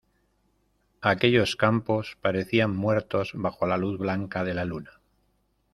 [1.03, 4.99] aquellos campos parecían muertos bajo la luz blanca de la luna: